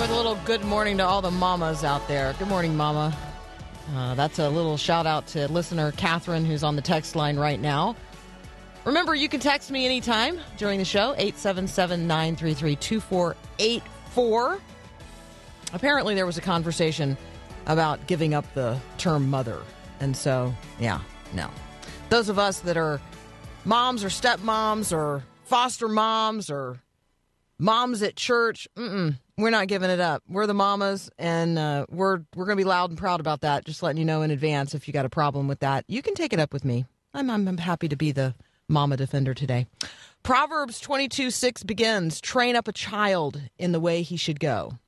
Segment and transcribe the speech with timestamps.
[0.00, 2.34] with a little good morning to all the mamas out there.
[2.38, 3.14] Good morning, mama.
[3.94, 7.60] Uh, that's a little shout out to listener Catherine, who's on the text line right
[7.60, 7.94] now.
[8.86, 14.58] Remember, you can text me anytime during the show, 877 933 2484.
[15.74, 17.14] Apparently, there was a conversation
[17.66, 19.58] about giving up the term mother.
[20.00, 21.02] And so, yeah,
[21.34, 21.50] no.
[22.08, 23.02] Those of us that are
[23.66, 26.80] moms or stepmoms or foster moms or
[27.58, 28.66] moms at church,
[29.40, 30.22] we're not giving it up.
[30.28, 33.64] We're the mamas, and uh, we're we're going to be loud and proud about that.
[33.64, 36.14] Just letting you know in advance if you got a problem with that, you can
[36.14, 36.84] take it up with me.
[37.14, 38.34] I'm I'm, happy to be the
[38.68, 39.66] mama defender today.
[40.22, 44.78] Proverbs twenty two six begins: Train up a child in the way he should go.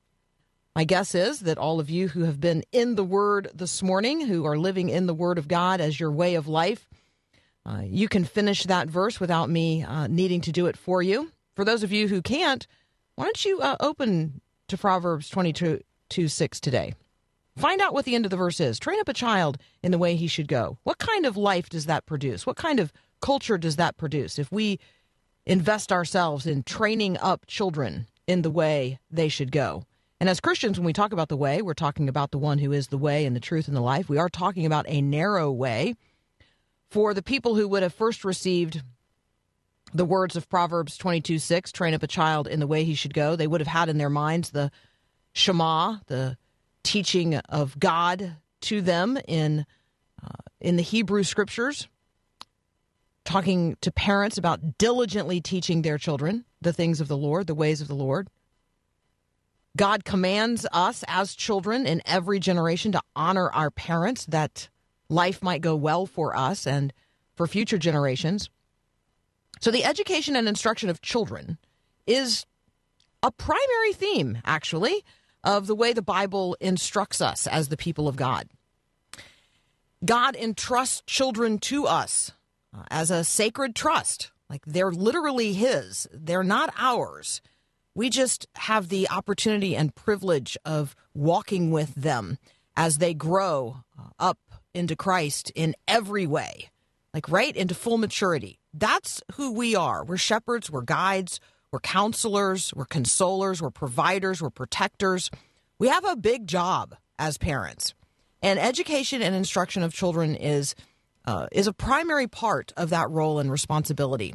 [0.75, 4.21] My guess is that all of you who have been in the Word this morning,
[4.21, 6.87] who are living in the Word of God as your way of life,
[7.65, 11.31] uh, you can finish that verse without me uh, needing to do it for you.
[11.55, 12.65] For those of you who can't,
[13.15, 16.93] why don't you uh, open to Proverbs 22 2, 6 today?
[17.57, 18.79] Find out what the end of the verse is.
[18.79, 20.77] Train up a child in the way he should go.
[20.83, 22.45] What kind of life does that produce?
[22.45, 22.91] What kind of
[23.21, 24.79] culture does that produce if we
[25.45, 29.85] invest ourselves in training up children in the way they should go?
[30.19, 32.71] And as Christians, when we talk about the way, we're talking about the one who
[32.71, 34.07] is the way and the truth and the life.
[34.07, 35.95] We are talking about a narrow way
[36.89, 38.81] for the people who would have first received
[39.93, 43.13] the words of Proverbs 22 6, train up a child in the way he should
[43.13, 43.35] go.
[43.35, 44.71] They would have had in their minds the
[45.33, 46.37] Shema, the
[46.83, 49.65] teaching of God to them in,
[50.23, 50.29] uh,
[50.59, 51.87] in the Hebrew scriptures,
[53.25, 57.81] talking to parents about diligently teaching their children the things of the Lord, the ways
[57.81, 58.29] of the Lord.
[59.75, 64.69] God commands us as children in every generation to honor our parents that
[65.09, 66.93] life might go well for us and
[67.35, 68.49] for future generations.
[69.63, 71.57] So, the education and instruction of children
[72.05, 72.45] is
[73.23, 75.05] a primary theme, actually,
[75.41, 78.49] of the way the Bible instructs us as the people of God.
[80.03, 82.33] God entrusts children to us
[82.77, 84.33] uh, as a sacred trust.
[84.49, 87.39] Like they're literally His, they're not ours.
[87.95, 92.37] We just have the opportunity and privilege of walking with them
[92.75, 93.77] as they grow
[94.19, 94.39] up
[94.73, 96.69] into Christ in every way,
[97.13, 98.59] like right into full maturity.
[98.73, 100.03] That's who we are.
[100.03, 101.39] We're shepherds, we're guides,
[101.71, 105.29] we're counselors, we're consolers, we're providers, we're protectors.
[105.79, 107.93] We have a big job as parents.
[108.41, 110.75] And education and instruction of children is
[111.25, 114.33] uh, is a primary part of that role and responsibility.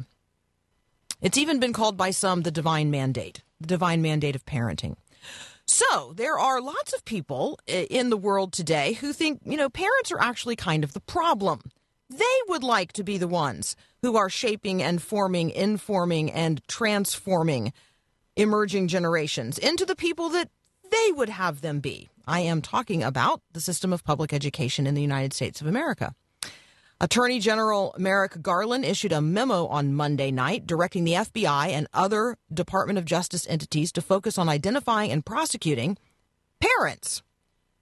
[1.21, 4.95] It's even been called by some the divine mandate, the divine mandate of parenting.
[5.65, 10.11] So, there are lots of people in the world today who think, you know, parents
[10.11, 11.61] are actually kind of the problem.
[12.09, 17.71] They would like to be the ones who are shaping and forming, informing, and transforming
[18.35, 20.49] emerging generations into the people that
[20.89, 22.09] they would have them be.
[22.25, 26.15] I am talking about the system of public education in the United States of America.
[27.01, 32.37] Attorney General Merrick Garland issued a memo on Monday night directing the FBI and other
[32.53, 35.97] Department of Justice entities to focus on identifying and prosecuting
[36.59, 37.21] parents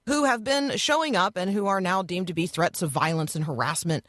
[0.08, 3.36] who have been showing up and who are now deemed to be threats of violence
[3.36, 4.06] and harassment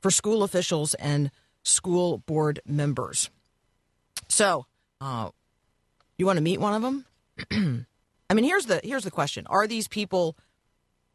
[0.00, 1.30] for school officials and
[1.62, 3.28] school board members.
[4.28, 4.64] So,
[5.02, 5.28] uh,
[6.16, 7.04] you want to meet one of them?
[8.30, 10.38] I mean, here's the here's the question: Are these people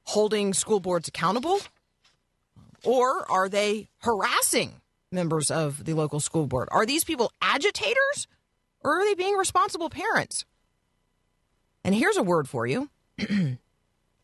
[0.04, 1.60] holding school boards accountable,
[2.84, 4.82] or are they harassing
[5.12, 6.70] members of the local school board?
[6.72, 8.28] Are these people agitators,
[8.82, 10.46] or are they being responsible parents?
[11.84, 12.92] And here's a word for you: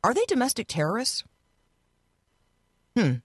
[0.03, 1.23] Are they domestic terrorists?
[2.97, 3.15] Hmm.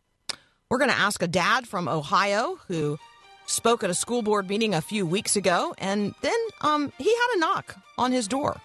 [0.71, 2.99] We're going to ask a dad from Ohio who
[3.47, 7.37] spoke at a school board meeting a few weeks ago, and then um, he had
[7.37, 8.61] a knock on his door.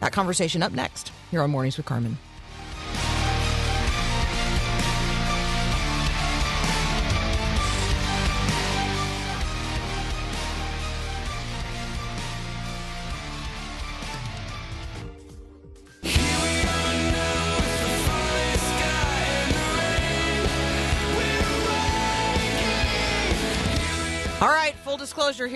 [0.00, 2.18] That conversation up next here on Mornings with Carmen.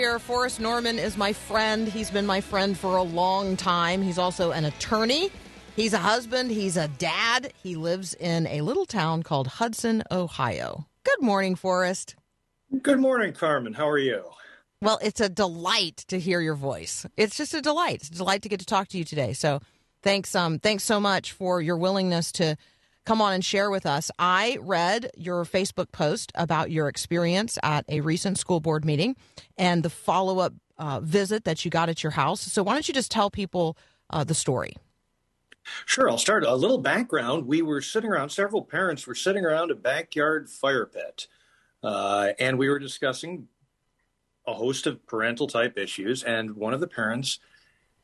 [0.07, 1.89] Here Forrest Norman is my friend.
[1.89, 4.03] He's been my friend for a long time.
[4.03, 5.33] He's also an attorney,
[5.75, 7.53] he's a husband, he's a dad.
[7.61, 10.87] He lives in a little town called Hudson, Ohio.
[11.03, 12.15] Good morning, Forrest.
[12.83, 13.73] Good morning, Carmen.
[13.73, 14.23] How are you?
[14.81, 17.05] Well, it's a delight to hear your voice.
[17.17, 17.97] It's just a delight.
[17.97, 19.33] It's a delight to get to talk to you today.
[19.33, 19.61] So,
[20.03, 22.57] thanks um thanks so much for your willingness to
[23.07, 24.11] come on and share with us.
[24.19, 29.17] I read your Facebook post about your experience at a recent school board meeting
[29.57, 32.41] and the follow-up uh, visit that you got at your house.
[32.41, 33.79] So, why don't you just tell people
[34.11, 34.77] uh, the story?
[35.85, 37.47] Sure, I'll start a little background.
[37.47, 41.27] We were sitting around, several parents were sitting around a backyard fire pit,
[41.83, 43.49] uh, and we were discussing
[44.47, 46.23] a host of parental type issues.
[46.23, 47.41] And one of the parents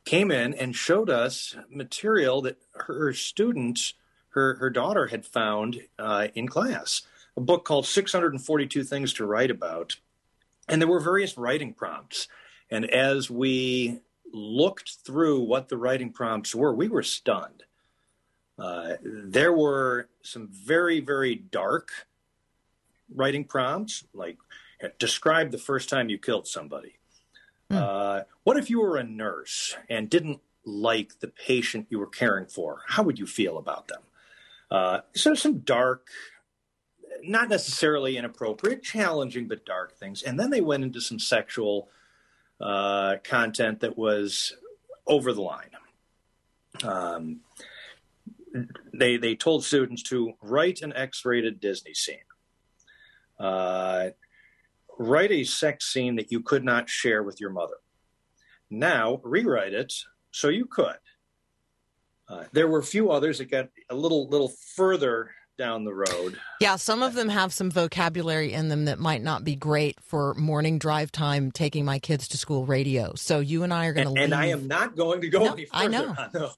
[0.04, 3.94] came in and showed us material that her student,
[4.34, 7.02] her, her daughter, had found uh, in class
[7.36, 9.96] a book called 642 Things to Write About.
[10.68, 12.28] And there were various writing prompts.
[12.70, 14.00] And as we
[14.32, 17.64] looked through what the writing prompts were, we were stunned.
[18.58, 21.90] Uh, there were some very, very dark
[23.14, 24.38] writing prompts, like
[24.98, 26.98] describe the first time you killed somebody.
[27.70, 32.46] Uh, what if you were a nurse and didn't like the patient you were caring
[32.46, 32.82] for?
[32.86, 34.02] How would you feel about them?
[34.72, 36.08] Uh, so some dark,
[37.22, 40.22] not necessarily inappropriate, challenging, but dark things.
[40.22, 41.90] And then they went into some sexual
[42.58, 44.54] uh, content that was
[45.06, 45.70] over the line.
[46.82, 47.40] Um,
[48.94, 52.16] they they told students to write an X-rated Disney scene.
[53.38, 54.10] Uh,
[54.98, 57.76] write a sex scene that you could not share with your mother.
[58.70, 59.92] Now rewrite it
[60.30, 60.96] so you could.
[62.32, 66.38] Uh, there were a few others that got a little little further down the road.
[66.60, 70.34] Yeah, some of them have some vocabulary in them that might not be great for
[70.34, 73.14] morning drive time taking my kids to school radio.
[73.14, 75.44] So you and I are going to And, and I am not going to go
[75.44, 76.16] No, any further I know.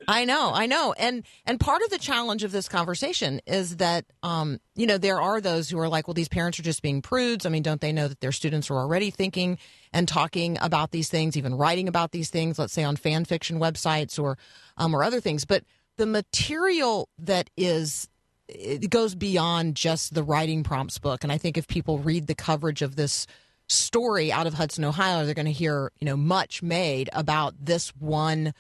[0.08, 0.94] I know, I know.
[0.96, 5.20] And and part of the challenge of this conversation is that um, you know, there
[5.20, 7.46] are those who are like, well, these parents are just being prudes.
[7.46, 9.58] I mean, don't they know that their students are already thinking
[9.92, 13.58] and talking about these things, even writing about these things, let's say on fan fiction
[13.58, 14.38] websites or
[14.76, 15.44] um, or other things.
[15.44, 15.64] But
[15.96, 18.08] the material that is
[18.54, 21.24] it goes beyond just the writing prompts book.
[21.24, 23.26] And I think if people read the coverage of this
[23.68, 27.90] story out of Hudson, Ohio, they're going to hear you know much made about this
[27.98, 28.54] one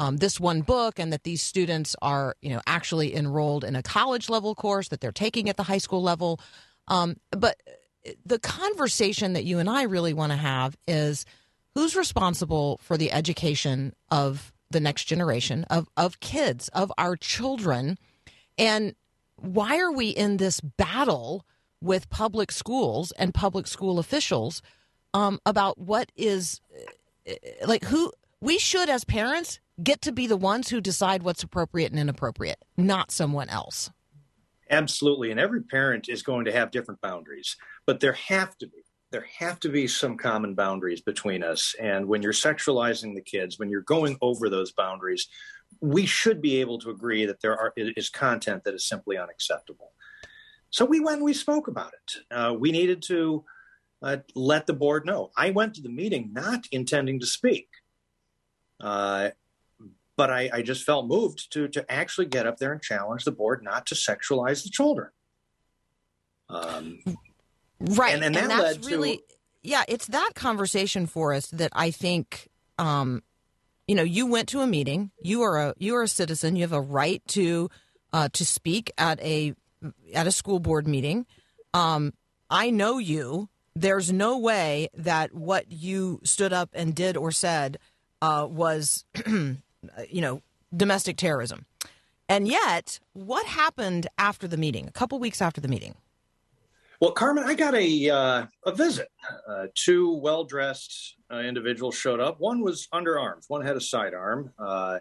[0.00, 3.82] um, this one book, and that these students are you know actually enrolled in a
[3.82, 6.40] college level course that they're taking at the high school level.
[6.88, 7.60] Um, but
[8.24, 11.24] the conversation that you and I really want to have is
[11.74, 17.98] who's responsible for the education of the next generation of of kids of our children,
[18.56, 18.94] and
[19.40, 21.44] why are we in this battle
[21.80, 24.62] with public schools and public school officials
[25.14, 26.60] um, about what is
[27.28, 27.32] uh,
[27.66, 31.90] like who we should as parents get to be the ones who decide what's appropriate
[31.90, 33.90] and inappropriate not someone else
[34.70, 35.30] Absolutely.
[35.30, 37.56] And every parent is going to have different boundaries,
[37.86, 38.84] but there have to be.
[39.10, 41.74] There have to be some common boundaries between us.
[41.80, 45.28] And when you're sexualizing the kids, when you're going over those boundaries,
[45.80, 49.92] we should be able to agree that there are, is content that is simply unacceptable.
[50.70, 52.34] So we went and we spoke about it.
[52.34, 53.44] Uh, we needed to
[54.02, 55.30] uh, let the board know.
[55.36, 57.68] I went to the meeting not intending to speak.
[58.80, 59.30] Uh,
[60.16, 63.32] but I, I just felt moved to to actually get up there and challenge the
[63.32, 65.10] board not to sexualize the children.
[66.48, 66.98] Um,
[67.80, 69.20] right And- and that that's led to- really
[69.62, 73.22] yeah it's that conversation for us that i think um
[73.88, 75.10] you know you went to a meeting.
[75.20, 76.54] You are a you are a citizen.
[76.54, 77.70] You have a right to
[78.12, 79.54] uh to speak at a
[80.14, 81.26] at a school board meeting.
[81.74, 82.12] Um
[82.50, 83.48] i know you.
[83.74, 87.78] There's no way that what you stood up and did or said
[88.22, 89.56] uh was you
[90.12, 90.42] know
[90.76, 91.64] domestic terrorism.
[92.28, 95.94] And yet what happened after the meeting a couple weeks after the meeting
[97.00, 99.08] well, Carmen, I got a uh, a visit.
[99.48, 102.40] Uh, two well dressed uh, individuals showed up.
[102.40, 103.44] One was under arms.
[103.48, 104.52] One had a sidearm.
[104.58, 104.98] Uh,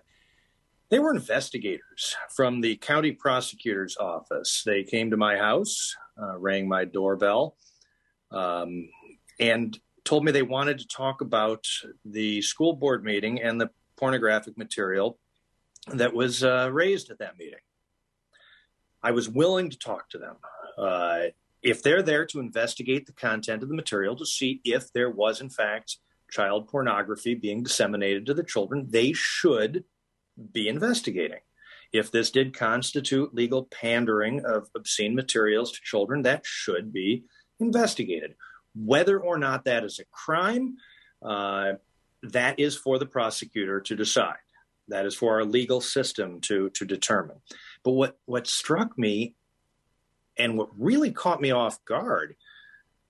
[0.89, 4.63] they were investigators from the county prosecutor's office.
[4.65, 7.57] They came to my house, uh, rang my doorbell,
[8.31, 8.89] um,
[9.39, 11.65] and told me they wanted to talk about
[12.05, 15.17] the school board meeting and the pornographic material
[15.93, 17.59] that was uh, raised at that meeting.
[19.01, 20.35] I was willing to talk to them.
[21.61, 25.41] If they're there to investigate the content of the material to see if there was,
[25.41, 25.97] in fact,
[26.29, 29.83] child pornography being disseminated to the children, they should
[30.51, 31.39] be investigating.
[31.93, 37.23] If this did constitute legal pandering of obscene materials to children, that should be
[37.59, 38.35] investigated.
[38.75, 40.75] Whether or not that is a crime,
[41.23, 41.73] uh,
[42.23, 44.35] that is for the prosecutor to decide.
[44.89, 47.37] That is for our legal system to to determine.
[47.83, 49.35] But what what struck me,
[50.37, 52.35] and what really caught me off guard,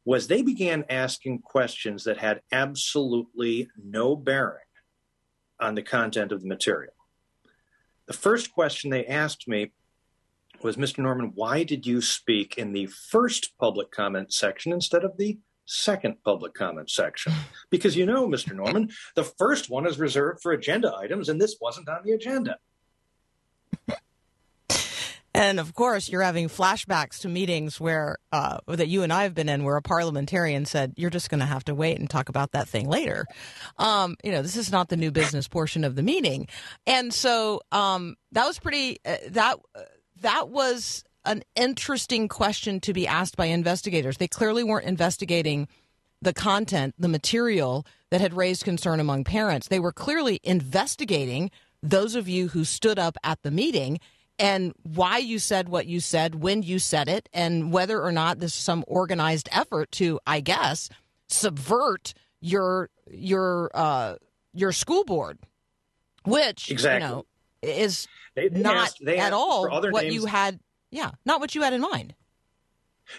[0.06, 4.64] was they began asking questions that had absolutely no bearing
[5.60, 6.94] on the content of the material.
[8.06, 9.72] The first question they asked me
[10.62, 11.00] was, Mr.
[11.00, 16.24] Norman, why did you speak in the first public comment section instead of the second
[16.24, 17.34] public comment section?
[17.70, 18.56] Because you know, Mr.
[18.56, 22.58] Norman, the first one is reserved for agenda items, and this wasn't on the agenda.
[25.38, 29.36] And of course, you're having flashbacks to meetings where uh, that you and I have
[29.36, 32.30] been in, where a parliamentarian said, "You're just going to have to wait and talk
[32.30, 33.24] about that thing later."
[33.78, 36.48] Um, you know, this is not the new business portion of the meeting,
[36.88, 38.98] and so um, that was pretty.
[39.06, 39.60] Uh, that
[40.22, 44.18] that was an interesting question to be asked by investigators.
[44.18, 45.68] They clearly weren't investigating
[46.20, 49.68] the content, the material that had raised concern among parents.
[49.68, 51.52] They were clearly investigating
[51.84, 54.00] those of you who stood up at the meeting
[54.40, 58.40] and why you said what you said, when you said it, and whether or not
[58.40, 60.90] this is some organized effort to, I guess,
[61.28, 64.16] subvert your your uh,
[64.54, 65.40] your school board,
[66.26, 67.08] which Exactly.
[67.08, 67.26] you know
[67.64, 70.14] is They, they not asked, they at all what names.
[70.16, 70.60] you had.
[70.92, 72.14] Yeah, not what you had in mind.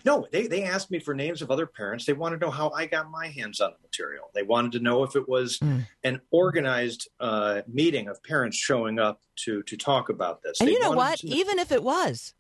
[0.05, 2.05] No, they, they asked me for names of other parents.
[2.05, 4.31] They wanted to know how I got my hands on the material.
[4.35, 5.87] They wanted to know if it was Mm.
[6.05, 10.61] an organized uh, meeting of parents showing up to to talk about this.
[10.61, 11.19] And They you know what?
[11.21, 12.35] to Even if it was,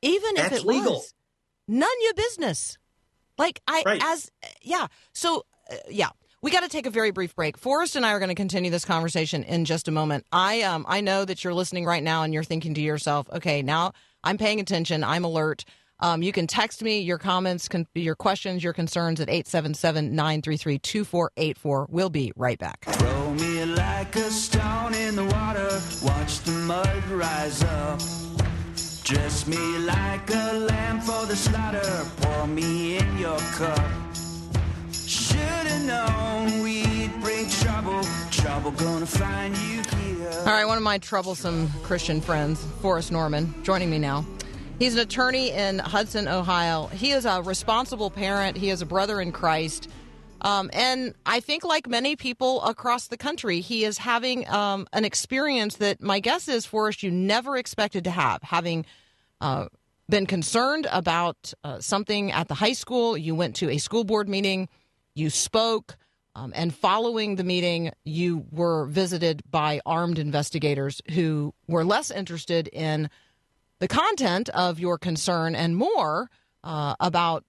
[0.00, 0.92] even if That's it legal.
[0.94, 1.14] was,
[1.68, 2.78] none your business.
[3.38, 4.02] Like I, Right.
[4.04, 4.30] as
[4.62, 4.86] yeah.
[5.12, 6.10] So uh, yeah,
[6.42, 7.56] we got to take a very brief break.
[7.58, 10.24] Forrest and I are going to continue this conversation in just a moment.
[10.32, 13.62] I um I know that you're listening right now and you're thinking to yourself, okay,
[13.62, 13.92] now
[14.24, 15.02] I'm paying attention.
[15.02, 15.64] I'm alert.
[16.02, 20.78] Um, you can text me your comments, con- your questions, your concerns at 877 933
[20.80, 21.86] 2484.
[21.90, 22.84] We'll be right back.
[22.84, 28.00] Throw me like a stone in the water, watch the mud rise up.
[29.04, 33.90] Dress me like a lamb for the slaughter, pour me in your cup.
[34.92, 40.30] Should've known we'd bring trouble, trouble gonna find you here.
[40.40, 44.24] All right, one of my troublesome Christian friends, Forrest Norman, joining me now.
[44.82, 46.88] He's an attorney in Hudson, Ohio.
[46.88, 48.56] He is a responsible parent.
[48.56, 49.88] He is a brother in Christ.
[50.40, 55.04] Um, and I think, like many people across the country, he is having um, an
[55.04, 58.42] experience that my guess is, Forrest, you never expected to have.
[58.42, 58.84] Having
[59.40, 59.66] uh,
[60.08, 64.28] been concerned about uh, something at the high school, you went to a school board
[64.28, 64.68] meeting,
[65.14, 65.96] you spoke,
[66.34, 72.66] um, and following the meeting, you were visited by armed investigators who were less interested
[72.72, 73.08] in
[73.82, 76.30] the content of your concern and more
[76.62, 77.44] uh, about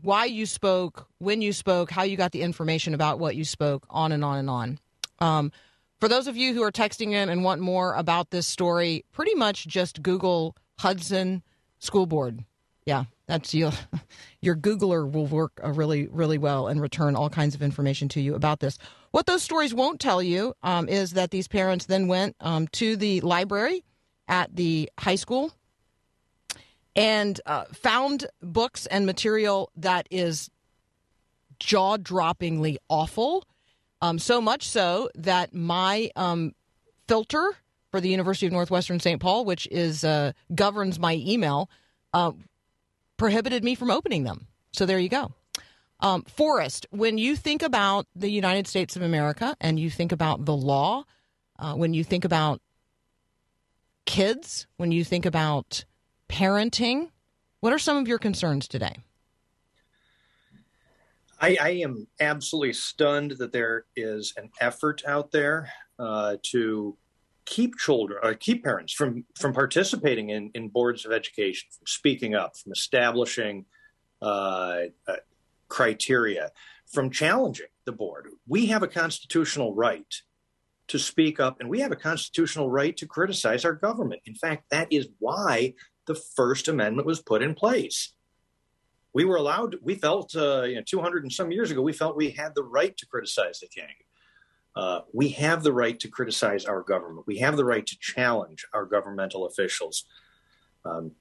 [0.00, 3.86] why you spoke, when you spoke, how you got the information about what you spoke,
[3.90, 4.78] on and on and on.
[5.18, 5.52] Um,
[6.00, 9.34] for those of you who are texting in and want more about this story, pretty
[9.34, 11.42] much just Google Hudson
[11.80, 12.46] School Board.
[12.86, 13.72] Yeah, that's your
[14.40, 18.22] your Googler will work uh, really really well and return all kinds of information to
[18.22, 18.78] you about this.
[19.10, 22.96] What those stories won't tell you um, is that these parents then went um, to
[22.96, 23.84] the library
[24.26, 25.52] at the high school
[26.96, 30.50] and uh, found books and material that is
[31.58, 33.44] jaw droppingly awful.
[34.00, 36.54] Um, so much so that my um,
[37.08, 37.56] filter
[37.90, 39.20] for the University of Northwestern St.
[39.20, 41.70] Paul, which is uh, governs my email,
[42.12, 42.32] uh,
[43.16, 44.46] prohibited me from opening them.
[44.72, 45.32] So there you go.
[46.00, 50.44] Um, Forrest, when you think about the United States of America and you think about
[50.44, 51.04] the law,
[51.58, 52.60] uh, when you think about
[54.04, 55.84] kids, when you think about
[56.28, 57.10] parenting,
[57.60, 58.96] what are some of your concerns today?
[61.40, 66.96] I, I am absolutely stunned that there is an effort out there uh, to
[67.44, 72.34] keep children, uh, keep parents from from participating in, in boards of education, from speaking
[72.34, 73.66] up, from establishing
[74.22, 75.16] uh, uh,
[75.68, 76.50] criteria,
[76.86, 78.28] from challenging the board.
[78.46, 80.14] We have a constitutional right
[80.88, 84.22] to speak up, and we have a constitutional right to criticize our government.
[84.26, 85.74] In fact, that is why
[86.06, 88.14] the First Amendment was put in place.
[89.12, 92.16] We were allowed we felt uh, you know 200 and some years ago we felt
[92.16, 93.94] we had the right to criticize the king.
[94.76, 97.26] Uh, we have the right to criticize our government.
[97.28, 100.04] We have the right to challenge our governmental officials.
[100.84, 101.12] Um,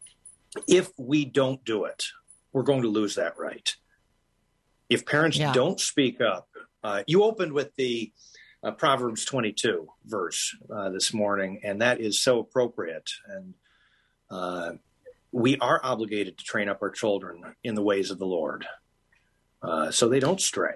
[0.67, 2.05] if we don't do it
[2.51, 3.75] we're going to lose that right.
[4.89, 5.53] If parents Yeah.
[5.53, 6.47] don't speak up
[6.83, 8.11] uh, you opened with the
[8.63, 13.09] uh, proverbs 22 verse uh, this morning and that is so appropriate.
[13.27, 13.53] And
[14.29, 14.71] uh,
[15.31, 18.65] we are obligated to train up our children in the ways of the Lord.
[19.61, 20.75] uh, so they don't stray.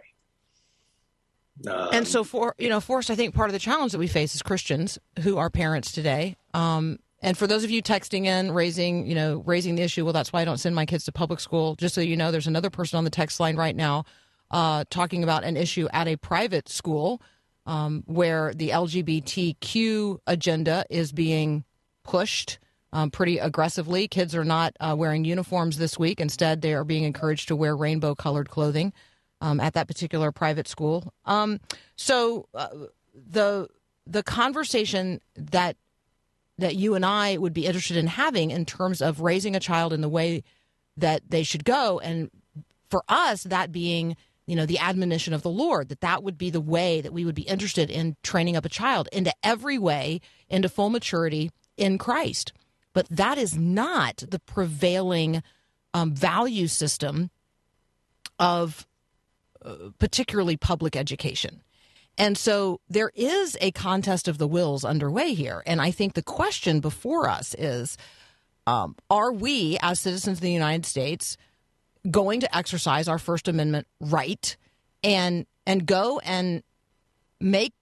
[1.68, 4.08] Um, and so for you know forrest i think part of the challenge that we
[4.08, 8.52] face as christians who are parents today um, and for those of you texting in
[8.52, 11.12] raising you know raising the issue well that's why i don't send my kids to
[11.12, 14.06] public school just so you know there's another person on the text line right now
[14.52, 17.20] uh, talking about an issue at a private school
[17.66, 21.64] um, where the lgbtq agenda is being
[22.04, 22.60] pushed
[22.98, 27.04] um, pretty aggressively kids are not uh, wearing uniforms this week instead they are being
[27.04, 28.92] encouraged to wear rainbow colored clothing
[29.40, 31.14] um, at that particular private school.
[31.26, 31.60] Um,
[31.96, 32.70] so uh,
[33.14, 33.68] the
[34.08, 35.78] the conversation that
[36.58, 39.94] that you and I would be interested in having in terms of raising a child
[39.94, 40.44] in the way
[40.96, 42.32] that they should go, and
[42.90, 46.50] for us, that being you know the admonition of the Lord, that that would be
[46.50, 50.20] the way that we would be interested in training up a child into every way
[50.50, 52.54] into full maturity in Christ.
[52.98, 55.44] But that is not the prevailing
[55.94, 57.30] um, value system
[58.40, 58.88] of
[60.00, 61.62] particularly public education.
[62.18, 65.62] And so there is a contest of the wills underway here.
[65.68, 67.98] And I think the question before us is
[68.66, 71.38] um, are we, as citizens of the United States,
[72.10, 74.58] going to exercise our First Amendment right
[75.04, 76.64] and and go and
[77.40, 77.74] make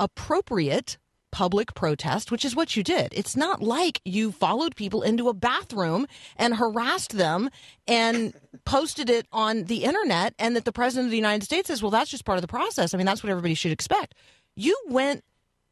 [0.00, 0.98] appropriate
[1.34, 3.12] public protest, which is what you did.
[3.12, 7.50] It's not like you followed people into a bathroom and harassed them
[7.88, 8.32] and
[8.64, 11.90] posted it on the internet, and that the president of the United States says, well,
[11.90, 12.94] that's just part of the process.
[12.94, 14.14] I mean, that's what everybody should expect.
[14.54, 15.24] You went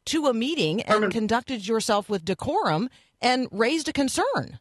[0.07, 2.89] to a meeting and Carmen- conducted yourself with decorum
[3.21, 4.59] and raised a concern.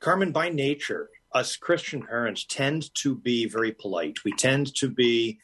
[0.00, 4.24] Carmen, by nature, us Christian parents tend to be very polite.
[4.24, 5.38] We tend to be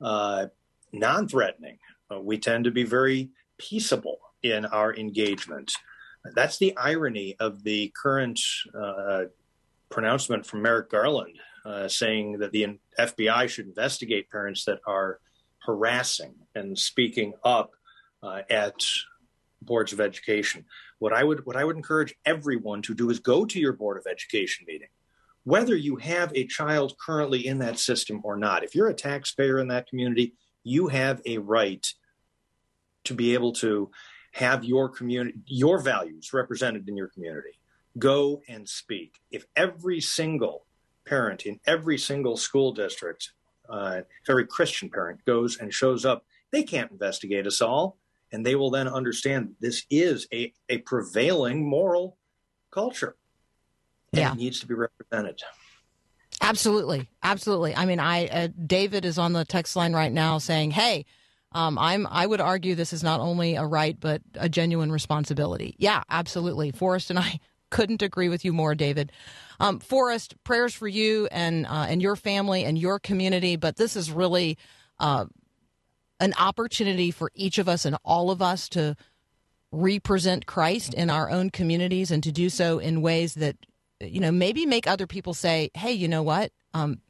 [0.00, 0.46] uh,
[0.92, 1.78] non threatening.
[2.08, 3.30] Uh, we tend to be very
[3.68, 5.72] peaceable in our engagement.
[6.34, 8.40] That's the irony of the current
[8.74, 9.24] uh,
[9.90, 15.20] pronouncement from Merrick Garland uh, saying that the FBI should investigate parents that are
[15.64, 17.72] harassing and speaking up
[18.22, 18.74] uh, at
[19.60, 20.64] boards of education.
[20.98, 23.96] What I would what I would encourage everyone to do is go to your board
[23.96, 24.88] of education meeting,
[25.44, 28.64] whether you have a child currently in that system or not.
[28.64, 31.86] If you're a taxpayer in that community, you have a right
[33.04, 33.90] to be able to
[34.32, 37.58] have your community your values represented in your community.
[37.98, 39.20] Go and speak.
[39.30, 40.64] If every single
[41.04, 43.32] parent in every single school district,
[43.68, 47.98] uh, every Christian parent goes and shows up, they can't investigate us all
[48.30, 52.16] and they will then understand this is a, a prevailing moral
[52.70, 53.16] culture
[54.12, 54.32] and Yeah.
[54.32, 55.42] it needs to be represented
[56.40, 57.76] Absolutely, absolutely.
[57.76, 61.04] I mean, I uh, David is on the text line right now saying, "Hey,
[61.54, 62.06] um, I'm.
[62.10, 66.72] I would argue this is not only a right but a genuine responsibility." Yeah, absolutely.
[66.72, 69.12] Forrest and I couldn't agree with you more, David.
[69.60, 73.56] Um, Forrest, prayers for you and uh, and your family and your community.
[73.56, 74.58] But this is really
[74.98, 75.26] uh,
[76.20, 78.96] an opportunity for each of us and all of us to
[79.72, 83.56] represent Christ in our own communities and to do so in ways that
[84.00, 87.00] you know maybe make other people say hey you know what um,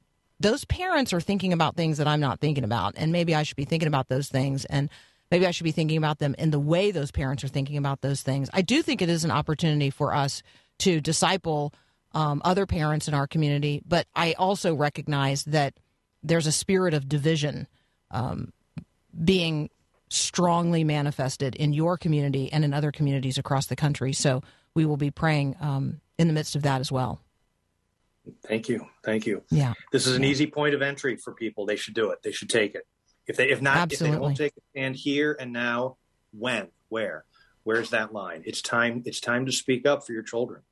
[0.43, 3.57] those parents are thinking about things that i'm not thinking about and maybe i should
[3.57, 4.91] be thinking about those things and
[5.31, 8.01] maybe i should be thinking about them in the way those parents are thinking about
[8.01, 10.43] those things i do think it is an opportunity for us
[10.79, 11.73] to disciple
[12.15, 15.75] um, other parents in our community but i also recognize that
[16.23, 17.67] there's a spirit of division
[18.11, 18.53] um,
[19.25, 19.71] being
[20.13, 24.13] strongly manifested in your community and in other communities across the country.
[24.13, 24.43] So
[24.75, 27.21] we will be praying um, in the midst of that as well.
[28.47, 29.75] Thank you thank you Yeah.
[29.93, 32.51] this is an easy point of entry for people they should do it they should
[32.51, 32.87] take it
[33.27, 34.27] if they if not if they Absolutely.
[34.29, 35.97] don't take a stand here and now
[36.33, 37.25] when where
[37.65, 40.63] where's that line it's time it's time to speak up for your children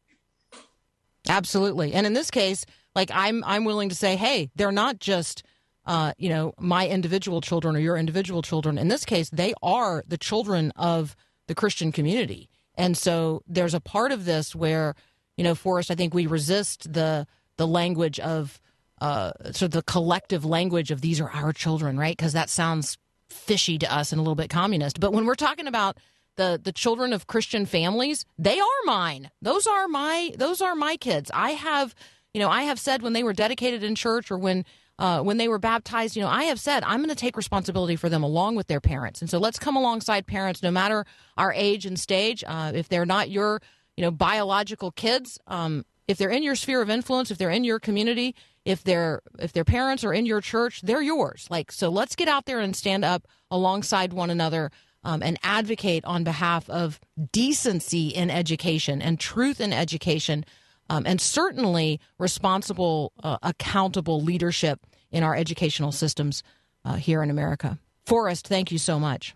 [1.29, 1.93] Absolutely.
[1.93, 5.43] And in this case, like I'm I'm willing to say, hey, they're not just
[5.87, 8.79] uh, you know, my individual children or your individual children.
[8.79, 11.17] In this case, they are the children of
[11.49, 12.49] the Christian community.
[12.75, 14.95] And so there's a part of this where,
[15.37, 17.27] you know, Forrest, I think we resist the
[17.61, 18.59] the language of
[19.03, 22.16] uh, sort of the collective language of these are our children, right?
[22.16, 22.96] Because that sounds
[23.29, 24.99] fishy to us and a little bit communist.
[24.99, 25.99] But when we're talking about
[26.37, 29.31] the the children of Christian families, they are mine.
[29.42, 31.31] Those are my those are my kids.
[31.35, 31.94] I have,
[32.33, 34.64] you know, I have said when they were dedicated in church or when
[34.99, 37.96] uh, when they were baptized, you know, I have said I'm going to take responsibility
[37.96, 39.20] for them along with their parents.
[39.20, 41.05] And so let's come alongside parents, no matter
[41.37, 42.42] our age and stage.
[42.46, 43.61] Uh, if they're not your,
[43.99, 47.62] you know, biological kids, um, if they're in your sphere of influence, if they're in
[47.62, 51.46] your community, if their if their parents are in your church, they're yours.
[51.49, 54.73] Like so, let's get out there and stand up alongside one another
[55.05, 56.99] um, and advocate on behalf of
[57.33, 60.44] decency in education and truth in education
[60.90, 64.81] um, and certainly responsible, uh, accountable leadership
[65.12, 66.42] in our educational systems
[66.85, 67.79] uh, here in America.
[68.05, 69.35] Forrest, thank you so much.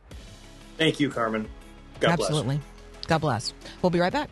[0.76, 1.48] Thank you, Carmen.
[2.00, 2.28] God bless.
[2.28, 2.60] Absolutely.
[3.06, 3.54] God bless.
[3.80, 4.28] We'll be right back.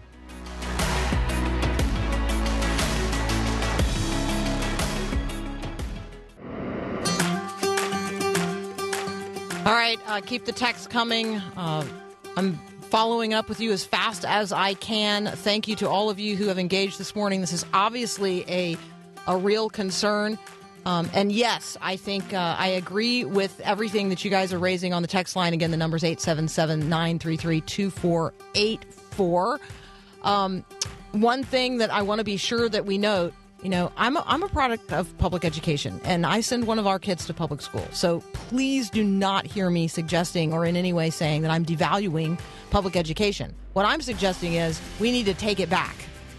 [9.73, 11.37] All right, uh, keep the text coming.
[11.57, 11.83] Uh,
[12.37, 12.59] I'm
[12.91, 15.25] following up with you as fast as I can.
[15.25, 17.41] Thank you to all of you who have engaged this morning.
[17.41, 18.77] This is obviously a
[19.27, 20.39] a real concern.
[20.85, 24.93] Um, and yes, I think uh, I agree with everything that you guys are raising
[24.93, 25.55] on the text line.
[25.55, 29.61] Again, the number is 877 933 2484.
[30.23, 30.67] Um,
[31.13, 33.33] One thing that I want to be sure that we note
[33.63, 36.87] you know, I'm a, I'm a product of public education, and I send one of
[36.87, 37.87] our kids to public school.
[37.93, 42.41] So please do not hear me suggesting or in any way saying that I'm devaluing
[42.71, 43.55] public education.
[43.73, 45.95] What I'm suggesting is we need to take it back.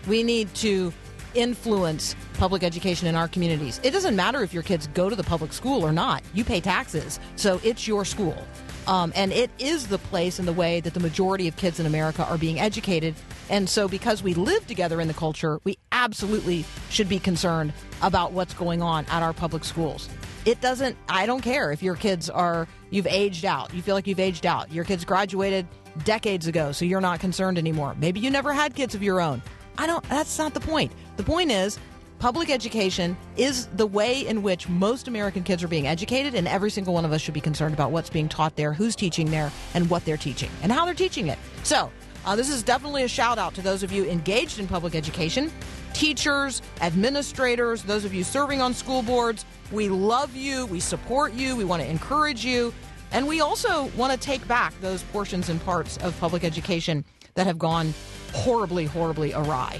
[0.08, 0.92] We need to
[1.34, 3.80] influence public education in our communities.
[3.84, 6.24] It doesn't matter if your kids go to the public school or not.
[6.34, 8.38] You pay taxes, so it's your school.
[8.86, 11.86] Um, and it is the place and the way that the majority of kids in
[11.86, 13.16] America are being educated.
[13.50, 18.32] And so, because we live together in the culture, we absolutely should be concerned about
[18.32, 20.10] what's going on at our public schools.
[20.46, 23.74] It doesn't, I don't care if your kids are, you've aged out.
[23.74, 24.72] You feel like you've aged out.
[24.72, 25.68] Your kids graduated
[26.04, 27.96] decades ago, so you're not concerned anymore.
[28.00, 29.42] Maybe you never had kids of your own.
[29.78, 30.92] I don't, that's not the point.
[31.18, 31.80] The point is,
[32.20, 36.72] public education is the way in which most American kids are being educated, and every
[36.72, 39.52] single one of us should be concerned about what's being taught there, who's teaching there,
[39.74, 41.38] and what they're teaching, and how they're teaching it.
[41.64, 41.92] So,
[42.26, 45.52] uh, this is definitely a shout out to those of you engaged in public education,
[45.94, 49.46] teachers, administrators, those of you serving on school boards.
[49.72, 52.74] We love you, we support you, we want to encourage you,
[53.12, 57.06] and we also want to take back those portions and parts of public education
[57.36, 57.94] that have gone
[58.34, 59.80] horribly, horribly awry.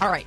[0.00, 0.26] All right.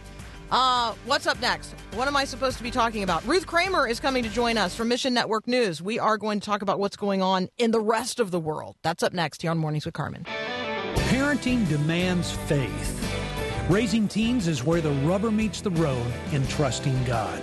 [0.52, 1.74] Uh, what's up next?
[1.96, 3.26] What am I supposed to be talking about?
[3.26, 5.82] Ruth Kramer is coming to join us from Mission Network News.
[5.82, 8.76] We are going to talk about what's going on in the rest of the world.
[8.84, 10.26] That's up next here on Mornings with Carmen.
[11.26, 13.68] Parenting demands faith.
[13.68, 17.42] Raising teens is where the rubber meets the road in trusting God.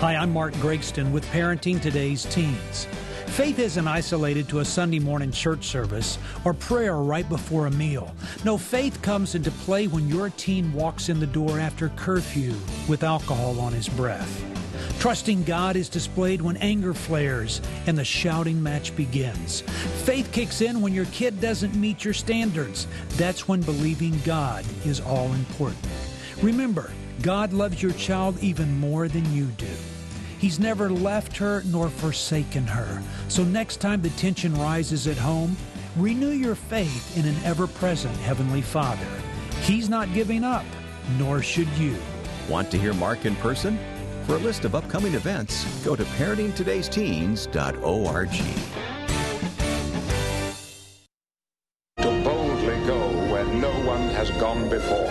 [0.00, 2.88] Hi, I'm Mark Gregston with Parenting Today's Teens.
[3.28, 8.12] Faith isn't isolated to a Sunday morning church service or prayer right before a meal.
[8.44, 12.52] No, faith comes into play when your teen walks in the door after curfew
[12.88, 14.59] with alcohol on his breath.
[15.00, 19.62] Trusting God is displayed when anger flares and the shouting match begins.
[20.04, 22.86] Faith kicks in when your kid doesn't meet your standards.
[23.16, 25.86] That's when believing God is all important.
[26.42, 29.72] Remember, God loves your child even more than you do.
[30.38, 33.02] He's never left her nor forsaken her.
[33.28, 35.56] So next time the tension rises at home,
[35.96, 39.08] renew your faith in an ever present Heavenly Father.
[39.62, 40.66] He's not giving up,
[41.18, 41.96] nor should you.
[42.50, 43.78] Want to hear Mark in person?
[44.30, 48.30] For a list of upcoming events, go to parentingtodaysteens.org.
[51.96, 55.10] to boldly go where no one has gone before.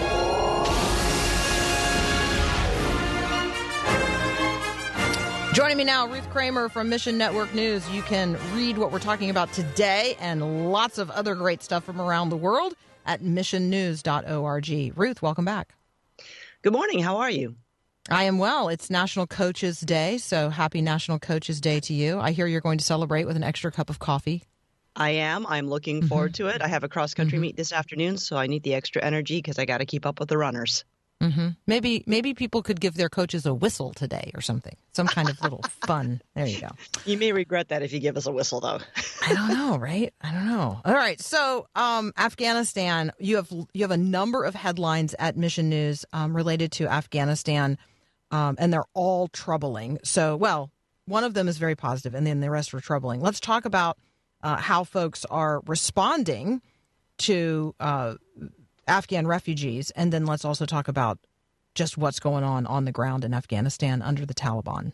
[5.54, 7.90] Joining me now, Ruth Kramer from Mission Network News.
[7.90, 12.00] You can read what we're talking about today and lots of other great stuff from
[12.00, 12.74] around the world
[13.06, 14.98] at missionnews.org.
[14.98, 15.76] Ruth, welcome back.
[16.62, 17.00] Good morning.
[17.00, 17.58] How are you?
[18.12, 18.70] I am well.
[18.70, 22.20] It's National Coaches Day, so happy National Coaches Day to you.
[22.20, 24.44] I hear you're going to celebrate with an extra cup of coffee.
[24.96, 25.46] I am.
[25.46, 26.08] I'm looking Mm-hmm.
[26.08, 26.62] forward to it.
[26.62, 29.60] I have a cross country meet this afternoon, so I need the extra energy because
[29.60, 30.84] I got to keep up with the runners.
[31.22, 35.30] hmm Maybe maybe people could give their coaches a whistle today or something, some kind
[35.30, 36.22] of little fun.
[36.36, 36.70] There you go.
[37.06, 38.80] You may regret that if you give us a whistle, though.
[39.22, 40.12] I don't know, right?
[40.22, 40.82] I don't know.
[40.84, 45.70] All right, so um, Afghanistan, you have you have a number of headlines at Mission
[45.70, 47.78] News um, related to Afghanistan,
[48.32, 50.00] um, and they're all troubling.
[50.04, 50.72] So, well,
[51.06, 53.22] one of them is very positive, and then the rest are troubling.
[53.22, 53.98] Let's talk about
[54.44, 56.62] uh, how folks are responding
[57.20, 58.16] to uh,
[58.88, 61.20] Afghan refugees, and then let's also talk about
[61.76, 64.92] just what's going on on the ground in Afghanistan under the Taliban.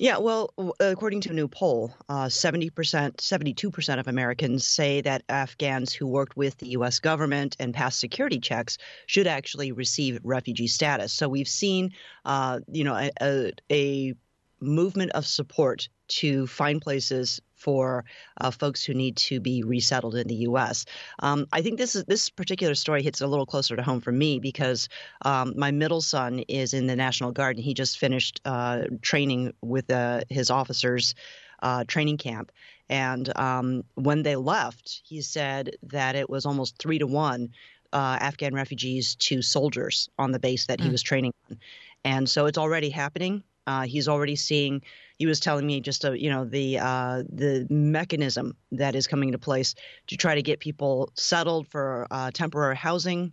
[0.00, 5.92] Yeah, well, according to a new poll, uh, 70%, 72% of Americans say that Afghans
[5.92, 7.00] who worked with the U.S.
[7.00, 11.12] government and passed security checks should actually receive refugee status.
[11.12, 11.92] So we've seen,
[12.24, 14.14] uh, you know, a, a, a
[14.58, 18.04] movement of support to find places for
[18.40, 20.86] uh, folks who need to be resettled in the U.S.
[21.20, 24.12] Um, I think this is this particular story hits a little closer to home for
[24.12, 24.88] me because
[25.24, 29.52] um, my middle son is in the National Guard and he just finished uh, training
[29.62, 31.14] with uh, his officers.
[31.62, 32.50] Uh, training camp,
[32.88, 37.50] and um, when they left, he said that it was almost three to one
[37.92, 40.92] uh, Afghan refugees to soldiers on the base that he Mm.
[40.92, 41.58] was training on,
[42.02, 43.44] and so it's already happening.
[43.70, 44.82] Uh, he's already seeing.
[45.16, 49.28] He was telling me just a, you know the uh, the mechanism that is coming
[49.28, 49.76] into place
[50.08, 53.32] to try to get people settled for uh, temporary housing.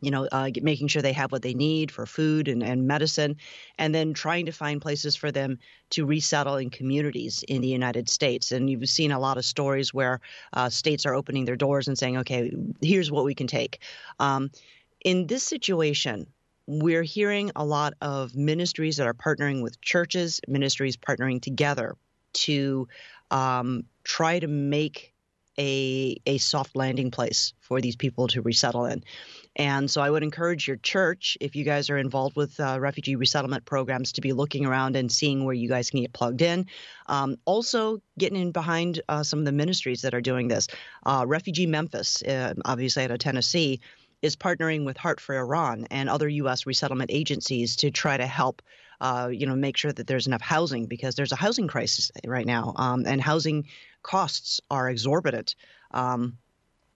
[0.00, 2.86] You know, uh, get, making sure they have what they need for food and, and
[2.86, 3.36] medicine,
[3.76, 5.58] and then trying to find places for them
[5.90, 8.50] to resettle in communities in the United States.
[8.50, 10.20] And you've seen a lot of stories where
[10.54, 13.80] uh, states are opening their doors and saying, "Okay, here's what we can take."
[14.18, 14.50] Um,
[15.04, 16.26] in this situation,
[16.70, 21.96] we're hearing a lot of ministries that are partnering with churches, ministries partnering together
[22.32, 22.86] to
[23.32, 25.12] um, try to make
[25.58, 29.02] a a soft landing place for these people to resettle in.
[29.56, 33.16] And so I would encourage your church, if you guys are involved with uh, refugee
[33.16, 36.66] resettlement programs, to be looking around and seeing where you guys can get plugged in.
[37.06, 40.68] Um, also, getting in behind uh, some of the ministries that are doing this.
[41.04, 43.80] Uh, Refugee Memphis, uh, obviously out of Tennessee,
[44.22, 46.66] is partnering with Heart for Iran and other U.S.
[46.66, 48.62] resettlement agencies to try to help.
[49.00, 52.44] Uh, you know, make sure that there's enough housing because there's a housing crisis right
[52.44, 53.66] now, um, and housing
[54.02, 55.54] costs are exorbitant.
[55.92, 56.36] Um,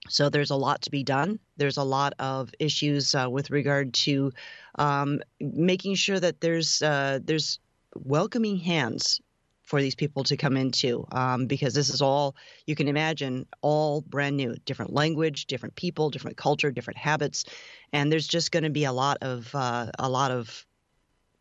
[0.09, 1.39] so there's a lot to be done.
[1.57, 4.33] There's a lot of issues uh, with regard to
[4.75, 7.59] um, making sure that there's uh, there's
[7.95, 9.21] welcoming hands
[9.65, 14.03] for these people to come into um, because this is all you can imagine all
[14.03, 17.45] brand new different language different people different culture different habits
[17.93, 20.67] and there's just going to be a lot of uh, a lot of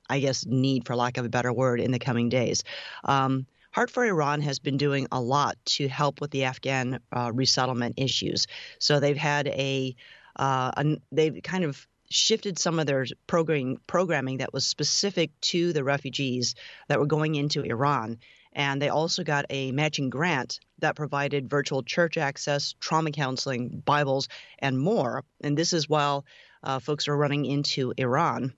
[0.09, 2.63] i guess need for lack of a better word in the coming days
[3.03, 7.31] um, Heart for Iran has been doing a lot to help with the Afghan uh,
[7.33, 8.45] resettlement issues.
[8.77, 9.95] So they've had a,
[10.35, 15.73] uh, a they've kind of shifted some of their programming programming that was specific to
[15.73, 16.55] the refugees
[16.87, 18.19] that were going into Iran.
[18.53, 24.27] And they also got a matching grant that provided virtual church access, trauma counseling, Bibles,
[24.59, 25.23] and more.
[25.41, 26.25] And this is while
[26.61, 28.53] uh, folks are running into Iran.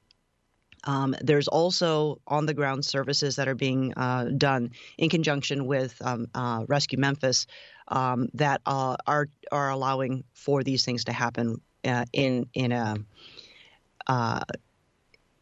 [0.84, 6.00] Um, there's also on the ground services that are being uh, done in conjunction with
[6.02, 7.48] um, uh, Rescue Memphis
[7.88, 12.98] um, that uh, are are allowing for these things to happen uh, in in a
[14.08, 14.44] uh,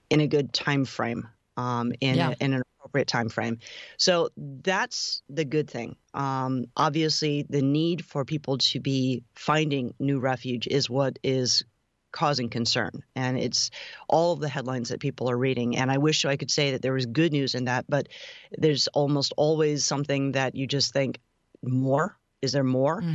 [0.10, 2.34] in a good time frame, um, in Yeah.
[2.39, 3.60] in an appropriate time frame.
[3.97, 5.95] So that's the good thing.
[6.13, 11.63] Um, obviously, the need for people to be finding new refuge is what is
[12.12, 12.91] causing concern.
[13.15, 13.71] And it's
[14.08, 15.78] all of the headlines that people are reading.
[15.78, 18.08] And I wish I could say that there was good news in that, but
[18.56, 21.19] there's almost always something that you just think,
[21.63, 22.15] more?
[22.43, 23.06] Is there more?